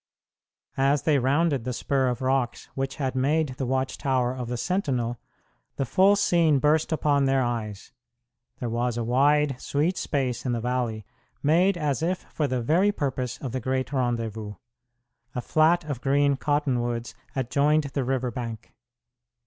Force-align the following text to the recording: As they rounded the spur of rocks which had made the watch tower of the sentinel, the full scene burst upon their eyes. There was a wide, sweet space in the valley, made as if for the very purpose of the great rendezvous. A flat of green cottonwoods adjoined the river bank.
As 0.77 1.03
they 1.03 1.19
rounded 1.19 1.63
the 1.63 1.73
spur 1.73 2.07
of 2.07 2.23
rocks 2.23 2.65
which 2.73 2.95
had 2.95 3.13
made 3.13 3.49
the 3.57 3.67
watch 3.67 3.99
tower 3.99 4.33
of 4.35 4.47
the 4.47 4.57
sentinel, 4.57 5.19
the 5.75 5.85
full 5.85 6.15
scene 6.15 6.57
burst 6.57 6.91
upon 6.91 7.25
their 7.25 7.43
eyes. 7.43 7.91
There 8.57 8.67
was 8.69 8.97
a 8.97 9.03
wide, 9.03 9.61
sweet 9.61 9.99
space 9.99 10.43
in 10.43 10.53
the 10.53 10.59
valley, 10.59 11.05
made 11.43 11.77
as 11.77 12.01
if 12.01 12.23
for 12.33 12.47
the 12.47 12.63
very 12.63 12.91
purpose 12.91 13.37
of 13.37 13.51
the 13.51 13.59
great 13.61 13.93
rendezvous. 13.93 14.55
A 15.35 15.39
flat 15.41 15.83
of 15.83 16.01
green 16.01 16.35
cottonwoods 16.35 17.13
adjoined 17.35 17.83
the 17.83 18.03
river 18.03 18.31
bank. 18.31 18.73